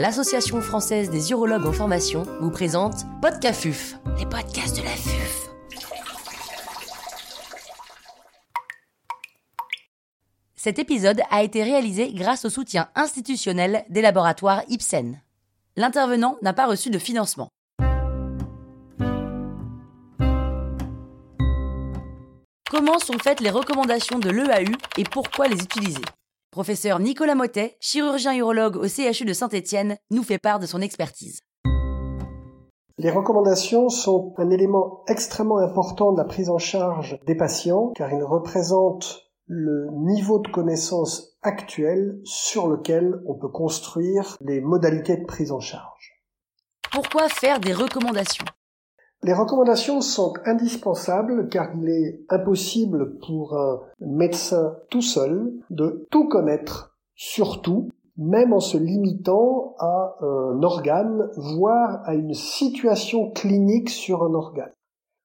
l'Association 0.00 0.62
française 0.62 1.10
des 1.10 1.30
urologues 1.30 1.66
en 1.66 1.72
formation, 1.72 2.22
vous 2.40 2.50
présente 2.50 3.04
Podcafuf, 3.20 3.96
les 4.18 4.24
podcasts 4.24 4.78
de 4.78 4.82
la 4.82 4.88
FUF. 4.88 5.50
Cet 10.56 10.78
épisode 10.78 11.20
a 11.30 11.42
été 11.42 11.62
réalisé 11.62 12.14
grâce 12.14 12.46
au 12.46 12.48
soutien 12.48 12.88
institutionnel 12.94 13.84
des 13.90 14.00
laboratoires 14.00 14.62
Ipsen. 14.70 15.20
L'intervenant 15.76 16.38
n'a 16.40 16.54
pas 16.54 16.66
reçu 16.66 16.88
de 16.88 16.98
financement. 16.98 17.50
Comment 22.70 22.98
sont 23.00 23.18
faites 23.22 23.40
les 23.40 23.50
recommandations 23.50 24.18
de 24.18 24.30
l'EAU 24.30 24.72
et 24.96 25.04
pourquoi 25.04 25.48
les 25.48 25.62
utiliser? 25.62 26.00
Professeur 26.50 26.98
Nicolas 26.98 27.36
Motet, 27.36 27.76
chirurgien 27.78 28.34
urologue 28.34 28.76
au 28.76 28.88
CHU 28.88 29.24
de 29.24 29.32
Saint-Étienne, 29.32 29.96
nous 30.10 30.24
fait 30.24 30.38
part 30.38 30.58
de 30.58 30.66
son 30.66 30.80
expertise. 30.80 31.42
Les 32.98 33.10
recommandations 33.12 33.88
sont 33.88 34.34
un 34.36 34.50
élément 34.50 35.04
extrêmement 35.06 35.58
important 35.58 36.12
de 36.12 36.18
la 36.18 36.24
prise 36.24 36.50
en 36.50 36.58
charge 36.58 37.20
des 37.24 37.36
patients 37.36 37.92
car 37.94 38.12
ils 38.12 38.24
représentent 38.24 39.30
le 39.46 39.90
niveau 39.92 40.40
de 40.40 40.50
connaissance 40.50 41.38
actuel 41.42 42.18
sur 42.24 42.66
lequel 42.66 43.22
on 43.26 43.38
peut 43.38 43.48
construire 43.48 44.36
les 44.40 44.60
modalités 44.60 45.18
de 45.18 45.26
prise 45.26 45.52
en 45.52 45.60
charge. 45.60 46.20
Pourquoi 46.90 47.28
faire 47.28 47.60
des 47.60 47.72
recommandations? 47.72 48.44
Les 49.22 49.34
recommandations 49.34 50.00
sont 50.00 50.32
indispensables 50.46 51.48
car 51.48 51.74
il 51.76 51.88
est 51.88 52.20
impossible 52.30 53.18
pour 53.18 53.56
un 53.56 53.80
médecin 54.00 54.76
tout 54.88 55.02
seul 55.02 55.52
de 55.68 56.06
tout 56.10 56.28
connaître 56.28 56.96
sur 57.14 57.60
tout, 57.60 57.90
même 58.16 58.54
en 58.54 58.60
se 58.60 58.78
limitant 58.78 59.74
à 59.78 60.16
un 60.22 60.62
organe, 60.62 61.28
voire 61.36 62.00
à 62.04 62.14
une 62.14 62.32
situation 62.32 63.30
clinique 63.30 63.90
sur 63.90 64.22
un 64.22 64.32
organe. 64.32 64.72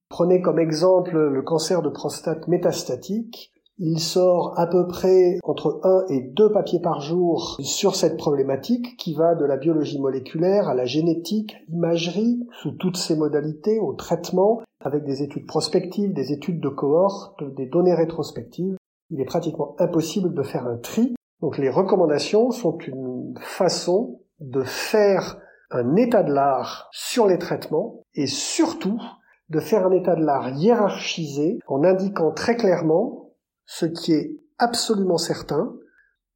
Prenez 0.09 0.41
comme 0.41 0.59
exemple 0.59 1.17
le 1.17 1.41
cancer 1.41 1.81
de 1.81 1.89
prostate 1.89 2.47
métastatique. 2.47 3.53
Il 3.78 4.00
sort 4.00 4.58
à 4.58 4.68
peu 4.68 4.88
près 4.88 5.38
entre 5.44 5.81
un 5.84 6.06
et 6.09 6.22
deux 6.22 6.50
papiers 6.50 6.80
par 6.80 7.02
jour 7.02 7.58
sur 7.59 7.95
cette 7.95 8.16
problématique 8.16 8.95
qui 8.95 9.14
va 9.14 9.36
de 9.36 9.44
la 9.44 9.58
biologie 9.58 10.00
moléculaire 10.00 10.70
à 10.70 10.73
la 10.73 10.86
génétique, 10.86 11.58
l'imagerie, 11.68 12.40
sous 12.62 12.72
toutes 12.72 12.96
ses 12.96 13.18
modalités, 13.18 13.80
au 13.80 13.92
traitement, 13.94 14.62
avec 14.80 15.03
des 15.03 15.23
études 15.23 15.46
prospectives, 15.46 16.14
des 16.14 16.31
études 16.31 16.62
de 16.62 16.70
cohorte, 16.70 17.44
des 17.56 17.66
données 17.66 17.94
rétrospectives. 17.94 18.78
Il 19.09 19.20
est 19.20 19.26
pratiquement 19.26 19.76
impossible 19.78 20.34
de 20.34 20.44
faire 20.44 20.68
un 20.68 20.78
tri. 20.78 21.14
Donc 21.42 21.58
les 21.58 21.70
recommandations 21.70 22.52
sont 22.52 22.78
une 22.78 23.34
façon 23.42 24.22
de 24.40 24.62
faire 24.62 25.38
un 25.70 25.98
état 25.98 26.23
de 26.23 26.31
l'art 26.31 26.88
sur 26.94 27.28
les 27.28 27.40
traitements 27.40 28.03
et 28.14 28.28
surtout 28.28 29.02
de 29.50 29.59
faire 29.59 29.86
un 29.86 29.92
état 29.92 30.16
de 30.16 30.23
l'art 30.23 30.50
hiérarchisé 30.56 31.59
en 31.68 31.84
indiquant 31.84 32.31
très 32.31 32.56
clairement 32.56 33.25
ce 33.66 33.85
qui 33.85 34.13
est 34.13 34.38
absolument 34.58 35.17
certain, 35.17 35.73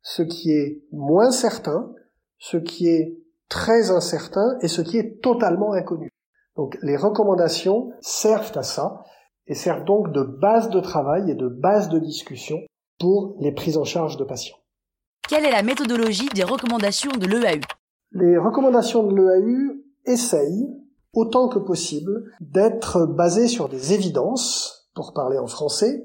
ce 0.02 0.22
qui 0.22 0.52
est 0.52 0.84
moins 0.92 1.32
certain, 1.32 1.92
ce 2.38 2.58
qui 2.58 2.88
est 2.88 3.18
très 3.50 3.92
incertain 3.92 4.58
et 4.62 4.68
ce 4.68 4.82
qui 4.82 4.98
est 4.98 5.22
totalement 5.22 5.74
inconnu. 5.74 6.10
Donc 6.56 6.78
les 6.82 6.98
recommandations 6.98 7.92
servent 8.02 8.58
à 8.58 8.64
ça 8.64 9.04
et 9.48 9.56
servent 9.56 9.86
donc 9.86 10.12
de 10.12 10.24
base 10.24 10.70
de 10.70 10.80
travail 10.80 11.32
et 11.32 11.36
de 11.36 11.48
base 11.48 11.90
de 11.90 12.00
discussion 12.00 12.60
pour 13.00 13.36
les 13.40 13.52
prises 13.52 13.78
en 13.78 13.84
charge 13.84 14.18
de 14.18 14.24
patients. 14.24 14.58
Quelle 15.28 15.46
est 15.46 15.52
la 15.52 15.64
méthodologie 15.64 16.30
des 16.34 16.44
recommandations 16.44 17.12
de 17.12 17.26
l'EAU 17.26 17.62
Les 18.12 18.38
recommandations 18.38 19.04
de 19.04 19.16
l'EAU 19.16 19.84
essayent 20.06 20.68
autant 21.14 21.50
que 21.50 21.60
possible 21.60 22.32
d'être 22.42 23.06
basées 23.06 23.48
sur 23.48 23.70
des 23.70 23.94
évidences, 23.94 24.90
pour 24.94 25.14
parler 25.14 25.38
en 25.38 25.48
français, 25.48 26.04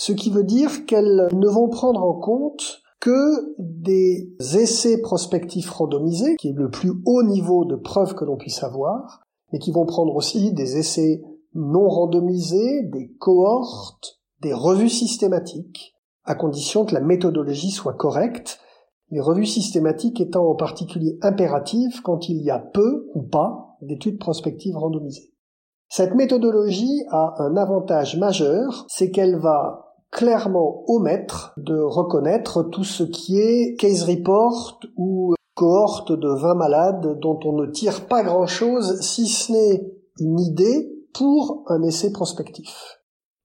ce 0.00 0.12
qui 0.12 0.30
veut 0.30 0.44
dire 0.44 0.86
qu'elles 0.86 1.28
ne 1.30 1.46
vont 1.46 1.68
prendre 1.68 2.02
en 2.02 2.14
compte 2.14 2.80
que 3.00 3.54
des 3.58 4.32
essais 4.38 5.02
prospectifs 5.02 5.68
randomisés, 5.68 6.36
qui 6.36 6.48
est 6.48 6.56
le 6.56 6.70
plus 6.70 6.94
haut 7.04 7.22
niveau 7.22 7.66
de 7.66 7.76
preuve 7.76 8.14
que 8.14 8.24
l'on 8.24 8.38
puisse 8.38 8.62
avoir, 8.62 9.20
mais 9.52 9.58
qui 9.58 9.72
vont 9.72 9.84
prendre 9.84 10.16
aussi 10.16 10.54
des 10.54 10.78
essais 10.78 11.20
non 11.52 11.86
randomisés, 11.86 12.84
des 12.84 13.10
cohortes, 13.18 14.22
des 14.40 14.54
revues 14.54 14.88
systématiques, 14.88 15.92
à 16.24 16.34
condition 16.34 16.86
que 16.86 16.94
la 16.94 17.02
méthodologie 17.02 17.70
soit 17.70 17.92
correcte, 17.92 18.58
les 19.10 19.20
revues 19.20 19.44
systématiques 19.44 20.22
étant 20.22 20.48
en 20.48 20.54
particulier 20.54 21.18
impératives 21.20 22.00
quand 22.00 22.30
il 22.30 22.42
y 22.42 22.50
a 22.50 22.58
peu 22.58 23.10
ou 23.14 23.20
pas 23.20 23.76
d'études 23.82 24.18
prospectives 24.18 24.78
randomisées. 24.78 25.34
Cette 25.90 26.14
méthodologie 26.14 27.02
a 27.10 27.34
un 27.42 27.58
avantage 27.58 28.16
majeur, 28.16 28.86
c'est 28.88 29.10
qu'elle 29.10 29.36
va 29.36 29.89
clairement 30.10 30.84
omettre 30.88 31.52
de 31.56 31.78
reconnaître 31.78 32.64
tout 32.64 32.84
ce 32.84 33.04
qui 33.04 33.38
est 33.38 33.76
case 33.78 34.02
report 34.04 34.80
ou 34.96 35.34
cohorte 35.54 36.12
de 36.12 36.28
20 36.28 36.54
malades 36.54 37.18
dont 37.20 37.38
on 37.44 37.52
ne 37.52 37.66
tire 37.66 38.06
pas 38.06 38.22
grand-chose 38.22 39.00
si 39.00 39.26
ce 39.26 39.52
n'est 39.52 39.92
une 40.18 40.40
idée 40.40 40.90
pour 41.12 41.64
un 41.68 41.82
essai 41.82 42.12
prospectif. 42.12 43.00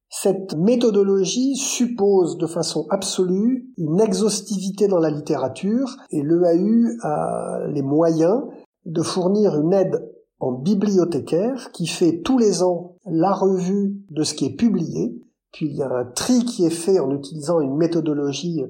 Cette 0.09 0.55
méthodologie 0.55 1.55
suppose 1.55 2.37
de 2.37 2.47
façon 2.47 2.85
absolue 2.89 3.69
une 3.77 3.99
exhaustivité 3.99 4.87
dans 4.87 4.99
la 4.99 5.09
littérature 5.09 5.97
et 6.09 6.21
l'EAU 6.21 6.97
a 7.01 7.67
les 7.67 7.81
moyens 7.81 8.43
de 8.85 9.01
fournir 9.01 9.59
une 9.59 9.73
aide 9.73 10.09
en 10.39 10.53
bibliothécaire 10.53 11.71
qui 11.73 11.87
fait 11.87 12.21
tous 12.21 12.37
les 12.37 12.63
ans 12.63 12.95
la 13.05 13.33
revue 13.33 13.97
de 14.09 14.23
ce 14.23 14.33
qui 14.33 14.45
est 14.45 14.55
publié 14.55 15.21
puis 15.55 15.67
il 15.67 15.77
y 15.77 15.83
a 15.83 15.89
un 15.89 16.03
tri 16.03 16.43
qui 16.43 16.66
est 16.66 16.69
fait 16.69 16.99
en 16.99 17.09
utilisant 17.11 17.61
une 17.61 17.77
méthodologie 17.77 18.66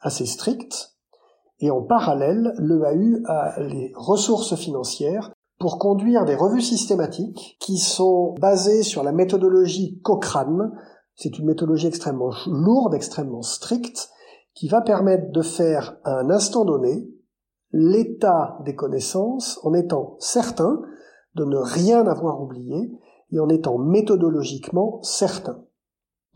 assez 0.00 0.26
stricte. 0.26 0.92
Et 1.60 1.70
en 1.70 1.80
parallèle, 1.80 2.52
l'EAU 2.58 3.22
a 3.24 3.58
les 3.62 3.90
ressources 3.96 4.54
financières 4.54 5.32
pour 5.58 5.78
conduire 5.78 6.26
des 6.26 6.34
revues 6.34 6.60
systématiques 6.60 7.56
qui 7.58 7.78
sont 7.78 8.34
basées 8.38 8.82
sur 8.82 9.02
la 9.02 9.12
méthodologie 9.12 9.98
Cochrane. 10.02 10.72
C'est 11.14 11.38
une 11.38 11.46
méthodologie 11.46 11.86
extrêmement 11.86 12.32
lourde, 12.46 12.92
extrêmement 12.92 13.40
stricte, 13.40 14.10
qui 14.52 14.68
va 14.68 14.82
permettre 14.82 15.32
de 15.32 15.40
faire 15.40 15.96
à 16.04 16.18
un 16.18 16.28
instant 16.28 16.66
donné 16.66 17.08
l'état 17.72 18.58
des 18.66 18.74
connaissances 18.74 19.58
en 19.62 19.72
étant 19.72 20.16
certain 20.18 20.82
de 21.34 21.46
ne 21.46 21.56
rien 21.56 22.06
avoir 22.06 22.42
oublié 22.42 22.92
et 23.32 23.40
en 23.40 23.48
étant 23.48 23.78
méthodologiquement 23.78 25.00
certain. 25.00 25.62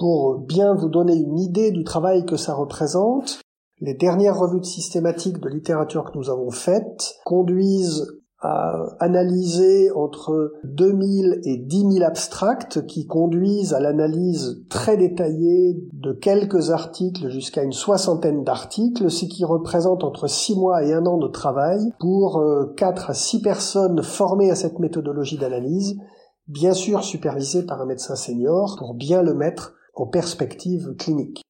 Pour 0.00 0.38
bien 0.38 0.74
vous 0.74 0.88
donner 0.88 1.14
une 1.14 1.38
idée 1.38 1.72
du 1.72 1.84
travail 1.84 2.24
que 2.24 2.36
ça 2.36 2.54
représente, 2.54 3.42
les 3.82 3.92
dernières 3.92 4.38
revues 4.38 4.60
de 4.60 4.64
systématique 4.64 5.40
de 5.40 5.48
littérature 5.50 6.10
que 6.10 6.16
nous 6.16 6.30
avons 6.30 6.50
faites 6.50 7.16
conduisent 7.26 8.06
à 8.40 8.86
analyser 8.98 9.90
entre 9.90 10.54
2000 10.64 11.42
et 11.44 11.58
10 11.58 11.92
000 11.98 12.02
abstracts 12.02 12.86
qui 12.86 13.06
conduisent 13.06 13.74
à 13.74 13.80
l'analyse 13.80 14.64
très 14.70 14.96
détaillée 14.96 15.76
de 15.92 16.14
quelques 16.14 16.70
articles 16.70 17.28
jusqu'à 17.28 17.62
une 17.62 17.74
soixantaine 17.74 18.42
d'articles, 18.42 19.10
ce 19.10 19.26
qui 19.26 19.44
représente 19.44 20.02
entre 20.02 20.28
6 20.28 20.56
mois 20.56 20.82
et 20.82 20.94
un 20.94 21.04
an 21.04 21.18
de 21.18 21.28
travail 21.28 21.92
pour 21.98 22.42
4 22.78 23.02
euh, 23.02 23.10
à 23.10 23.14
6 23.14 23.42
personnes 23.42 24.02
formées 24.02 24.50
à 24.50 24.54
cette 24.54 24.78
méthodologie 24.78 25.36
d'analyse, 25.36 25.98
bien 26.48 26.72
sûr 26.72 27.04
supervisées 27.04 27.66
par 27.66 27.82
un 27.82 27.86
médecin 27.86 28.16
senior 28.16 28.76
pour 28.78 28.94
bien 28.94 29.20
le 29.20 29.34
mettre 29.34 29.74
en 30.00 30.06
perspective 30.06 30.94
clinique. 30.96 31.42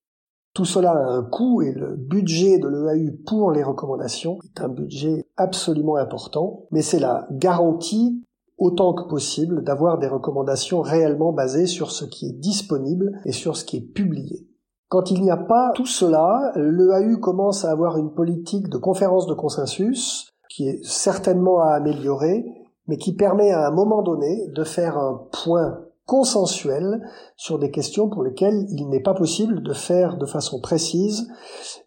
Tout 0.54 0.64
cela 0.64 0.90
a 0.90 1.12
un 1.12 1.22
coût 1.22 1.62
et 1.62 1.72
le 1.72 1.94
budget 1.94 2.58
de 2.58 2.66
l'EAU 2.66 3.12
pour 3.24 3.52
les 3.52 3.62
recommandations 3.62 4.38
est 4.44 4.60
un 4.60 4.68
budget 4.68 5.24
absolument 5.36 5.94
important, 5.94 6.66
mais 6.72 6.82
c'est 6.82 6.98
la 6.98 7.28
garantie 7.30 8.24
autant 8.58 8.92
que 8.92 9.08
possible 9.08 9.62
d'avoir 9.62 9.98
des 9.98 10.08
recommandations 10.08 10.80
réellement 10.80 11.32
basées 11.32 11.66
sur 11.66 11.92
ce 11.92 12.04
qui 12.04 12.26
est 12.26 12.32
disponible 12.32 13.20
et 13.24 13.32
sur 13.32 13.56
ce 13.56 13.64
qui 13.64 13.76
est 13.76 13.92
publié. 13.94 14.48
Quand 14.88 15.12
il 15.12 15.22
n'y 15.22 15.30
a 15.30 15.36
pas 15.36 15.70
tout 15.76 15.86
cela, 15.86 16.52
l'EAU 16.56 17.18
commence 17.20 17.64
à 17.64 17.70
avoir 17.70 17.96
une 17.96 18.12
politique 18.12 18.68
de 18.68 18.78
conférence 18.78 19.28
de 19.28 19.34
consensus 19.34 20.28
qui 20.48 20.68
est 20.68 20.84
certainement 20.84 21.60
à 21.60 21.74
améliorer, 21.74 22.44
mais 22.88 22.96
qui 22.96 23.14
permet 23.14 23.52
à 23.52 23.68
un 23.68 23.70
moment 23.70 24.02
donné 24.02 24.48
de 24.48 24.64
faire 24.64 24.98
un 24.98 25.28
point 25.44 25.84
consensuel 26.10 27.06
sur 27.36 27.60
des 27.60 27.70
questions 27.70 28.08
pour 28.08 28.24
lesquelles 28.24 28.66
il 28.70 28.88
n'est 28.88 29.00
pas 29.00 29.14
possible 29.14 29.62
de 29.62 29.72
faire 29.72 30.16
de 30.16 30.26
façon 30.26 30.60
précise 30.60 31.28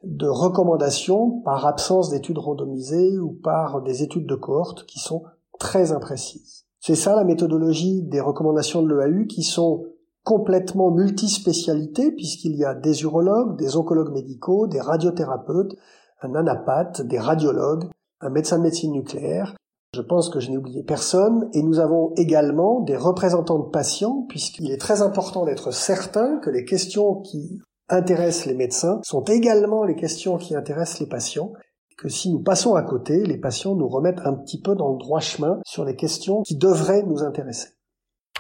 de 0.02 0.28
recommandations 0.28 1.42
par 1.42 1.66
absence 1.66 2.10
d'études 2.10 2.38
randomisées 2.38 3.20
ou 3.20 3.38
par 3.44 3.82
des 3.82 4.02
études 4.02 4.26
de 4.26 4.36
cohorte 4.36 4.86
qui 4.86 5.00
sont 5.00 5.24
très 5.60 5.92
imprécises. 5.92 6.64
C'est 6.80 6.96
ça 6.96 7.18
la 7.18 7.26
méthodologie 7.26 8.02
des 8.04 8.22
recommandations 8.22 8.82
de 8.82 8.94
l'EAU 8.94 9.28
qui 9.28 9.44
sont 9.44 9.84
complètement 10.24 10.90
multispécialités 10.90 12.14
puisqu'il 12.14 12.56
y 12.56 12.64
a 12.64 12.76
des 12.76 13.02
urologues, 13.02 13.58
des 13.58 13.76
oncologues 13.76 14.14
médicaux, 14.14 14.68
des 14.68 14.80
radiothérapeutes, 14.80 15.76
un 16.22 16.34
anapathe, 16.34 17.02
des 17.02 17.20
radiologues, 17.20 17.90
un 18.22 18.30
médecin 18.30 18.58
de 18.58 18.64
médecine 18.64 18.94
nucléaire. 18.94 19.54
Je 19.94 20.02
pense 20.02 20.30
que 20.30 20.40
je 20.40 20.50
n'ai 20.50 20.58
oublié 20.58 20.84
personne 20.84 21.50
et 21.54 21.62
nous 21.62 21.80
avons 21.80 22.14
également 22.18 22.82
des 22.82 22.98
représentants 22.98 23.60
de 23.60 23.70
patients 23.70 24.26
puisqu'il 24.28 24.72
est 24.72 24.82
très 24.82 25.02
important 25.02 25.46
d'être 25.46 25.72
certain 25.72 26.40
que 26.40 26.50
les 26.50 26.66
questions 26.66 27.22
qui 27.22 27.60
intéressent 27.90 28.48
les 28.48 28.56
médecins 28.56 29.00
sont 29.04 29.24
également 29.26 29.84
les 29.84 29.96
questions 29.96 30.38
qui 30.38 30.56
intéressent 30.56 31.02
les 31.02 31.08
patients 31.08 31.54
que 31.98 32.10
si 32.10 32.32
nous 32.32 32.42
passons 32.42 32.76
à 32.76 32.82
côté, 32.82 33.24
les 33.24 33.38
patients 33.38 33.76
nous 33.76 33.88
remettent 33.88 34.26
un 34.26 34.34
petit 34.34 34.62
peu 34.62 34.76
dans 34.76 34.92
le 34.92 34.98
droit 34.98 35.20
chemin 35.20 35.60
sur 35.66 35.86
les 35.86 35.96
questions 35.96 36.42
qui 36.42 36.58
devraient 36.58 37.04
nous 37.04 37.24
intéresser. 37.24 37.70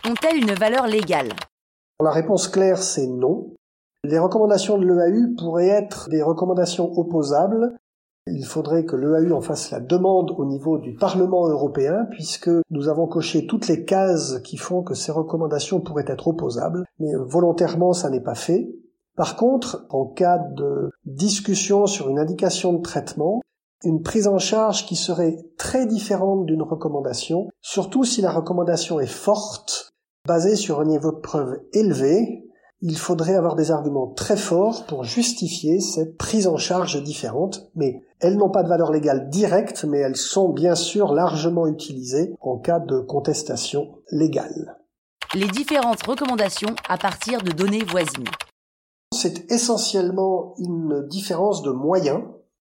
Ont-elles 0.05 0.37
une 0.37 0.53
valeur 0.53 0.87
légale? 0.87 1.29
La 2.01 2.11
réponse 2.11 2.47
claire, 2.47 2.81
c'est 2.81 3.07
non. 3.07 3.53
Les 4.03 4.19
recommandations 4.19 4.77
de 4.77 4.85
l'EAU 4.85 5.35
pourraient 5.37 5.69
être 5.69 6.09
des 6.09 6.21
recommandations 6.21 6.91
opposables. 6.97 7.77
Il 8.27 8.45
faudrait 8.45 8.85
que 8.85 8.95
l'EAU 8.95 9.33
en 9.33 9.41
fasse 9.41 9.71
la 9.71 9.81
demande 9.81 10.31
au 10.37 10.45
niveau 10.45 10.77
du 10.77 10.95
Parlement 10.95 11.47
européen, 11.47 12.07
puisque 12.11 12.49
nous 12.69 12.87
avons 12.87 13.07
coché 13.07 13.45
toutes 13.47 13.67
les 13.67 13.83
cases 13.83 14.39
qui 14.43 14.55
font 14.55 14.81
que 14.81 14.93
ces 14.93 15.11
recommandations 15.11 15.81
pourraient 15.81 16.05
être 16.07 16.29
opposables, 16.29 16.85
mais 16.99 17.11
volontairement 17.15 17.91
ça 17.91 18.09
n'est 18.09 18.23
pas 18.23 18.35
fait. 18.35 18.69
Par 19.15 19.35
contre, 19.35 19.85
en 19.89 20.05
cas 20.05 20.37
de 20.37 20.89
discussion 21.05 21.85
sur 21.85 22.09
une 22.09 22.17
indication 22.17 22.73
de 22.73 22.81
traitement, 22.81 23.41
une 23.83 24.01
prise 24.01 24.27
en 24.27 24.39
charge 24.39 24.85
qui 24.85 24.95
serait 24.95 25.37
très 25.57 25.85
différente 25.85 26.45
d'une 26.45 26.61
recommandation, 26.61 27.49
surtout 27.61 28.05
si 28.05 28.21
la 28.21 28.31
recommandation 28.31 28.99
est 28.99 29.05
forte, 29.05 29.89
basée 30.25 30.55
sur 30.55 30.79
un 30.79 30.85
niveau 30.85 31.11
de 31.11 31.19
preuve 31.19 31.59
élevé, 31.73 32.42
il 32.85 32.97
faudrait 32.97 33.35
avoir 33.35 33.55
des 33.55 33.71
arguments 33.71 34.09
très 34.09 34.35
forts 34.35 34.85
pour 34.87 35.05
justifier 35.05 35.79
cette 35.79 36.17
prise 36.17 36.47
en 36.47 36.57
charge 36.57 37.01
différente, 37.01 37.71
mais 37.75 38.01
elles 38.19 38.35
n'ont 38.35 38.49
pas 38.49 38.61
de 38.61 38.67
valeur 38.67 38.91
légale 38.91 39.29
directe, 39.29 39.85
mais 39.85 39.99
elles 39.99 40.17
sont 40.17 40.49
bien 40.49 40.75
sûr 40.75 41.13
largement 41.13 41.65
utilisées 41.65 42.35
en 42.41 42.57
cas 42.57 42.79
de 42.79 42.99
contestation 42.99 43.99
légale. 44.11 44.77
Les 45.33 45.47
différentes 45.47 46.05
recommandations 46.05 46.75
à 46.89 46.97
partir 46.97 47.41
de 47.41 47.53
données 47.53 47.85
voisines. 47.85 48.27
C'est 49.13 49.49
essentiellement 49.49 50.53
une 50.57 51.07
différence 51.07 51.61
de 51.61 51.71
moyens. 51.71 52.21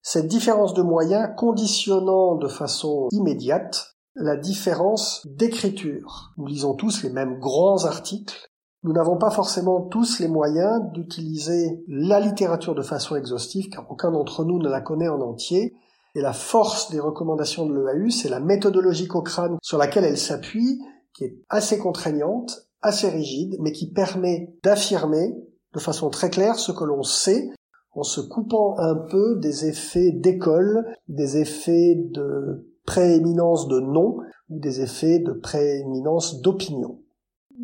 Cette 0.04 0.27
différence 0.27 0.75
de 0.75 0.83
moyens 0.83 1.30
conditionnant 1.38 2.36
de 2.36 2.48
façon 2.48 3.07
immédiate 3.12 3.95
la 4.13 4.38
différence 4.38 5.25
d'écriture. 5.25 6.33
Nous 6.38 6.45
lisons 6.45 6.75
tous 6.75 7.01
les 7.01 7.09
mêmes 7.09 7.39
grands 7.39 7.86
articles. 7.86 8.53
Nous 8.83 8.91
n'avons 8.91 9.18
pas 9.18 9.31
forcément 9.31 9.81
tous 9.81 10.19
les 10.19 10.27
moyens 10.27 10.81
d'utiliser 10.91 11.83
la 11.88 12.19
littérature 12.19 12.75
de 12.75 12.81
façon 12.81 13.15
exhaustive, 13.15 13.69
car 13.69 13.89
aucun 13.89 14.12
d'entre 14.12 14.44
nous 14.44 14.59
ne 14.59 14.68
la 14.68 14.81
connaît 14.81 15.07
en 15.07 15.21
entier. 15.21 15.74
Et 16.15 16.21
la 16.21 16.33
force 16.33 16.91
des 16.91 17.00
recommandations 17.00 17.65
de 17.65 17.74
l'EAU, 17.74 18.09
c'est 18.09 18.30
la 18.30 18.41
méthodologie 18.41 19.07
Cochrane 19.07 19.57
sur 19.62 19.77
laquelle 19.77 20.03
elle 20.03 20.18
s'appuie, 20.18 20.81
qui 21.15 21.24
est 21.24 21.38
assez 21.50 21.77
contraignante, 21.77 22.68
assez 22.81 23.09
rigide, 23.09 23.56
mais 23.62 23.71
qui 23.71 23.89
permet 23.89 24.53
d'affirmer 24.63 25.33
de 25.74 25.80
façon 25.80 26.09
très 26.09 26.30
claire 26.30 26.56
ce 26.56 26.74
que 26.74 26.83
l'on 26.83 27.03
sait 27.03 27.50
en 27.95 28.03
se 28.03 28.19
coupant 28.19 28.75
un 28.80 28.95
peu 28.95 29.39
des 29.39 29.65
effets 29.65 30.12
d'école, 30.12 30.83
des 31.07 31.38
effets 31.38 31.95
de 31.95 32.68
prééminence 32.85 33.68
de 33.68 33.80
nom 33.80 34.18
ou 34.50 34.59
des 34.59 34.81
effets 34.81 35.19
de 35.19 35.31
prééminence 35.31 36.41
d'opinion. 36.41 37.00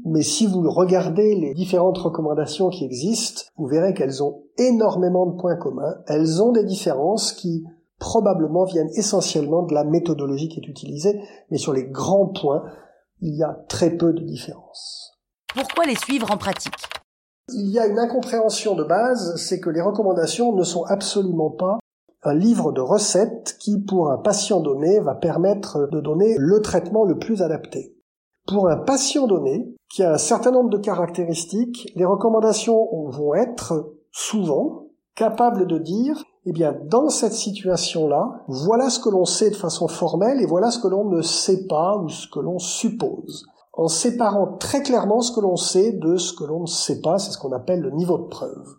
Mais 0.06 0.22
si 0.22 0.46
vous 0.46 0.70
regardez 0.70 1.36
les 1.36 1.54
différentes 1.54 1.98
recommandations 1.98 2.70
qui 2.70 2.86
existent, 2.86 3.44
vous 3.58 3.68
verrez 3.68 3.94
qu'elles 3.94 4.24
ont 4.24 4.44
énormément 4.58 5.26
de 5.26 5.40
points 5.40 5.58
communs. 5.58 5.96
Elles 6.08 6.42
ont 6.42 6.52
des 6.52 6.64
différences 6.64 7.34
qui 7.34 7.66
probablement 8.00 8.64
viennent 8.64 8.90
essentiellement 8.96 9.64
de 9.64 9.74
la 9.74 9.84
méthodologie 9.84 10.48
qui 10.48 10.60
est 10.60 10.68
utilisée, 10.68 11.22
mais 11.52 11.58
sur 11.58 11.74
les 11.74 11.86
grands 11.86 12.28
points, 12.28 12.64
il 13.22 13.36
y 13.36 13.44
a 13.44 13.58
très 13.68 13.92
peu 13.98 14.14
de 14.14 14.24
différences. 14.24 15.18
Pourquoi 15.54 15.86
les 15.86 15.96
suivre 15.96 16.32
en 16.32 16.38
pratique? 16.38 16.74
Il 17.52 17.70
y 17.72 17.80
a 17.80 17.88
une 17.88 18.00
incompréhension 18.00 18.76
de 18.76 18.84
base, 18.84 19.36
c'est 19.36 19.60
que 19.60 19.70
les 19.70 19.82
recommandations 19.82 20.54
ne 20.54 20.64
sont 20.64 20.84
absolument 20.84 21.50
pas 21.50 21.80
un 22.24 22.34
livre 22.34 22.72
de 22.72 22.82
recettes 22.82 23.58
qui, 23.60 23.80
pour 23.80 24.12
un 24.12 24.18
patient 24.18 24.60
donné, 24.60 25.00
va 25.00 25.16
permettre 25.16 25.88
de 25.90 26.00
donner 26.00 26.36
le 26.38 26.62
traitement 26.62 27.06
le 27.06 27.18
plus 27.18 27.42
adapté. 27.42 27.99
Pour 28.50 28.68
un 28.68 28.78
patient 28.78 29.28
donné, 29.28 29.75
qui 29.90 30.04
a 30.04 30.13
un 30.13 30.18
certain 30.18 30.51
nombre 30.51 30.69
de 30.69 30.78
caractéristiques, 30.78 31.92
les 31.96 32.06
recommandations 32.06 33.07
vont 33.10 33.36
être 33.36 33.94
souvent 34.12 34.88
capables 35.16 35.68
de 35.68 35.78
dire, 35.78 36.24
eh 36.46 36.51
bien, 36.51 36.75
dans 36.86 37.10
cette 37.10 37.34
situation-là, 37.34 38.44
voilà 38.48 38.90
ce 38.90 39.00
que 39.00 39.10
l'on 39.10 39.25
sait 39.25 39.51
de 39.51 39.56
façon 39.56 39.88
formelle 39.88 40.42
et 40.42 40.46
voilà 40.48 40.72
ce 40.72 40.80
que 40.80 40.88
l'on 40.88 41.06
ne 41.06 41.22
sait 41.22 41.68
pas 41.68 41.98
ou 41.98 42.10
ce 42.10 42.28
que 42.28 42.40
l'on 42.40 42.57
suppose 42.60 43.46
en 43.80 43.88
séparant 43.88 44.57
très 44.57 44.84
clairement 44.84 45.22
ce 45.22 45.31
que 45.31 45.40
l'on 45.40 45.56
sait 45.56 45.94
de 45.94 46.18
ce 46.18 46.34
que 46.34 46.44
l'on 46.44 46.62
ne 46.62 46.68
sait 46.68 47.00
pas, 47.00 47.18
c'est 47.18 47.31
ce 47.31 47.38
qu'on 47.38 47.54
appelle 47.54 47.80
le 47.80 47.92
niveau 47.92 48.18
de 48.18 48.28
preuve. 48.28 48.79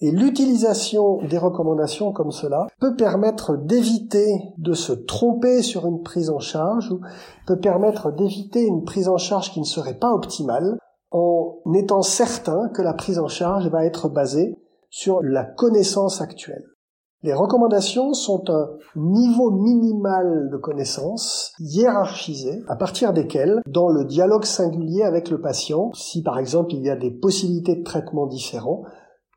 Et 0.00 0.12
l'utilisation 0.12 1.18
des 1.28 1.38
recommandations 1.38 2.12
comme 2.12 2.30
cela 2.30 2.68
peut 2.80 2.94
permettre 2.94 3.56
d'éviter 3.56 4.28
de 4.56 4.72
se 4.72 4.92
tromper 4.92 5.62
sur 5.62 5.86
une 5.86 6.02
prise 6.02 6.30
en 6.30 6.38
charge 6.38 6.92
ou 6.92 7.00
peut 7.46 7.58
permettre 7.58 8.12
d'éviter 8.12 8.64
une 8.64 8.84
prise 8.84 9.08
en 9.08 9.16
charge 9.16 9.52
qui 9.52 9.58
ne 9.58 9.64
serait 9.64 9.98
pas 9.98 10.12
optimale 10.12 10.78
en 11.10 11.60
étant 11.74 12.02
certain 12.02 12.68
que 12.68 12.82
la 12.82 12.94
prise 12.94 13.18
en 13.18 13.26
charge 13.26 13.68
va 13.68 13.84
être 13.84 14.08
basée 14.08 14.56
sur 14.88 15.20
la 15.22 15.44
connaissance 15.44 16.20
actuelle. 16.20 16.64
Les 17.24 17.34
recommandations 17.34 18.14
sont 18.14 18.44
un 18.48 18.68
niveau 18.94 19.50
minimal 19.50 20.48
de 20.52 20.56
connaissances 20.56 21.52
hiérarchisé 21.58 22.62
à 22.68 22.76
partir 22.76 23.12
desquelles, 23.12 23.60
dans 23.66 23.88
le 23.88 24.04
dialogue 24.04 24.44
singulier 24.44 25.02
avec 25.02 25.28
le 25.28 25.40
patient, 25.40 25.90
si 25.94 26.22
par 26.22 26.38
exemple 26.38 26.74
il 26.74 26.84
y 26.84 26.90
a 26.90 26.94
des 26.94 27.10
possibilités 27.10 27.74
de 27.74 27.82
traitement 27.82 28.26
différents, 28.26 28.84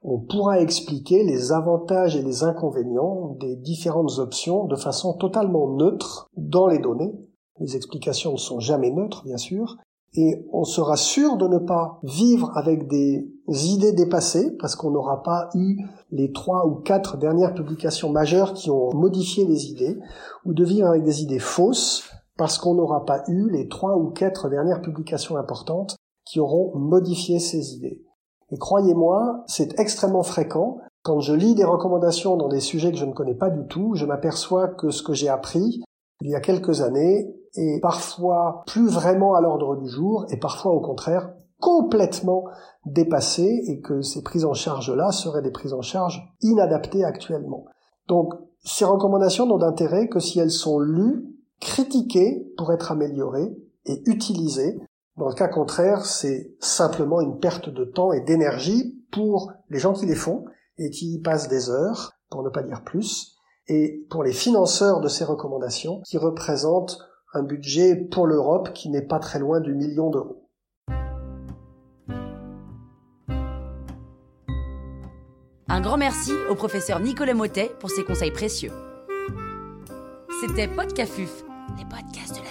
on 0.01 0.19
pourra 0.19 0.59
expliquer 0.59 1.23
les 1.23 1.51
avantages 1.51 2.15
et 2.15 2.23
les 2.23 2.43
inconvénients 2.43 3.35
des 3.39 3.55
différentes 3.55 4.17
options 4.17 4.65
de 4.65 4.75
façon 4.75 5.13
totalement 5.13 5.75
neutre 5.75 6.27
dans 6.35 6.67
les 6.67 6.79
données. 6.79 7.13
Les 7.59 7.75
explications 7.75 8.33
ne 8.33 8.37
sont 8.37 8.59
jamais 8.59 8.89
neutres, 8.89 9.23
bien 9.23 9.37
sûr, 9.37 9.77
et 10.13 10.45
on 10.51 10.63
sera 10.63 10.97
sûr 10.97 11.37
de 11.37 11.47
ne 11.47 11.59
pas 11.59 11.99
vivre 12.03 12.51
avec 12.55 12.87
des 12.87 13.29
idées 13.47 13.93
dépassées 13.93 14.51
parce 14.59 14.75
qu'on 14.75 14.91
n'aura 14.91 15.23
pas 15.23 15.49
eu 15.53 15.77
les 16.11 16.31
trois 16.31 16.65
ou 16.65 16.75
quatre 16.75 17.17
dernières 17.17 17.53
publications 17.53 18.09
majeures 18.09 18.53
qui 18.53 18.69
ont 18.69 18.91
modifié 18.93 19.45
les 19.45 19.67
idées 19.67 19.97
ou 20.45 20.53
de 20.53 20.65
vivre 20.65 20.87
avec 20.87 21.03
des 21.03 21.21
idées 21.21 21.39
fausses 21.39 22.09
parce 22.37 22.57
qu'on 22.57 22.73
n'aura 22.73 23.05
pas 23.05 23.23
eu 23.27 23.49
les 23.51 23.67
trois 23.69 23.95
ou 23.97 24.09
quatre 24.09 24.49
dernières 24.49 24.81
publications 24.81 25.37
importantes 25.37 25.95
qui 26.25 26.39
auront 26.39 26.77
modifié 26.77 27.39
ces 27.39 27.75
idées. 27.75 28.03
Et 28.51 28.57
croyez-moi, 28.57 29.43
c'est 29.47 29.79
extrêmement 29.79 30.23
fréquent. 30.23 30.77
Quand 31.03 31.19
je 31.19 31.33
lis 31.33 31.55
des 31.55 31.63
recommandations 31.63 32.37
dans 32.37 32.49
des 32.49 32.59
sujets 32.59 32.91
que 32.91 32.97
je 32.97 33.05
ne 33.05 33.13
connais 33.13 33.35
pas 33.35 33.49
du 33.49 33.65
tout, 33.67 33.95
je 33.95 34.05
m'aperçois 34.05 34.67
que 34.67 34.91
ce 34.91 35.01
que 35.03 35.13
j'ai 35.13 35.29
appris 35.29 35.81
il 36.21 36.29
y 36.29 36.35
a 36.35 36.39
quelques 36.39 36.81
années 36.81 37.35
est 37.55 37.81
parfois 37.81 38.63
plus 38.67 38.87
vraiment 38.87 39.33
à 39.33 39.41
l'ordre 39.41 39.75
du 39.75 39.89
jour 39.89 40.25
et 40.29 40.37
parfois 40.37 40.71
au 40.71 40.79
contraire 40.79 41.33
complètement 41.59 42.45
dépassé 42.85 43.63
et 43.67 43.81
que 43.81 44.01
ces 44.01 44.21
prises 44.23 44.45
en 44.45 44.53
charge-là 44.53 45.11
seraient 45.11 45.41
des 45.41 45.51
prises 45.51 45.73
en 45.73 45.81
charge 45.81 46.21
inadaptées 46.41 47.03
actuellement. 47.03 47.65
Donc 48.07 48.33
ces 48.63 48.85
recommandations 48.85 49.47
n'ont 49.47 49.57
d'intérêt 49.57 50.07
que 50.07 50.19
si 50.19 50.39
elles 50.39 50.51
sont 50.51 50.79
lues, 50.79 51.25
critiquées 51.59 52.47
pour 52.57 52.71
être 52.71 52.91
améliorées 52.91 53.55
et 53.85 54.01
utilisées. 54.05 54.79
Dans 55.17 55.27
le 55.27 55.33
cas 55.33 55.47
contraire, 55.47 56.05
c'est 56.05 56.55
simplement 56.59 57.19
une 57.19 57.39
perte 57.39 57.69
de 57.69 57.83
temps 57.83 58.13
et 58.13 58.21
d'énergie 58.21 59.03
pour 59.11 59.51
les 59.69 59.79
gens 59.79 59.93
qui 59.93 60.05
les 60.05 60.15
font 60.15 60.45
et 60.77 60.89
qui 60.89 61.15
y 61.15 61.21
passent 61.21 61.49
des 61.49 61.69
heures, 61.69 62.13
pour 62.29 62.43
ne 62.43 62.49
pas 62.49 62.63
dire 62.63 62.83
plus, 62.83 63.35
et 63.67 64.05
pour 64.09 64.23
les 64.23 64.31
financeurs 64.31 65.01
de 65.01 65.09
ces 65.09 65.25
recommandations 65.25 66.01
qui 66.05 66.17
représentent 66.17 66.97
un 67.33 67.43
budget 67.43 67.95
pour 67.95 68.25
l'Europe 68.25 68.71
qui 68.73 68.89
n'est 68.89 69.05
pas 69.05 69.19
très 69.19 69.39
loin 69.39 69.59
du 69.59 69.73
million 69.73 70.09
d'euros. 70.09 70.47
Un 75.67 75.79
grand 75.79 75.97
merci 75.97 76.31
au 76.49 76.55
professeur 76.55 76.99
Nicolas 76.99 77.33
Motet 77.33 77.71
pour 77.79 77.89
ses 77.89 78.03
conseils 78.03 78.31
précieux. 78.31 78.71
C'était 80.41 80.67
Podcafuf, 80.67 81.43
les 81.77 81.85
podcasts 81.85 82.35
de 82.35 82.43
la 82.43 82.50